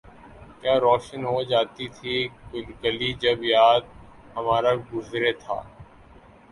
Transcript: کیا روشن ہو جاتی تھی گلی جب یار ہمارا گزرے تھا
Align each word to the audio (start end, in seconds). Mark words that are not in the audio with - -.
کیا 0.59 0.73
روشن 0.79 1.21
ہو 1.25 1.37
جاتی 1.51 1.87
تھی 1.97 2.15
گلی 2.81 3.11
جب 3.21 3.37
یار 3.45 3.79
ہمارا 4.35 4.73
گزرے 4.91 5.31
تھا 5.41 5.57